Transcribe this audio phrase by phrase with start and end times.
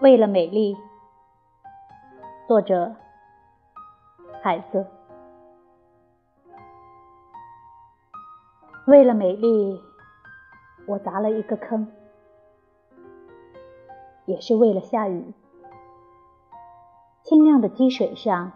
[0.00, 0.76] 为了美丽，
[2.48, 2.96] 作者
[4.42, 4.84] 海瑟。
[8.86, 9.80] 为了美丽，
[10.86, 11.90] 我砸了一个坑，
[14.26, 15.32] 也是为了下雨。
[17.22, 18.52] 清亮的积水上，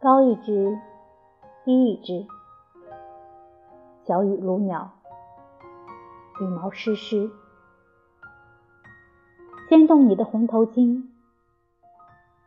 [0.00, 0.80] 高一只，
[1.64, 2.26] 低一只，
[4.04, 4.90] 小雨如鸟，
[6.40, 7.30] 羽毛湿湿。
[9.74, 11.08] 牵动你的红头巾，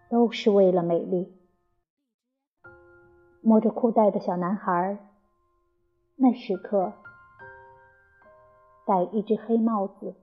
[0.09, 1.35] 都是为了美丽。
[3.41, 4.97] 摸着裤带的小男孩，
[6.15, 6.93] 那时刻
[8.85, 10.15] 戴一只黑帽子。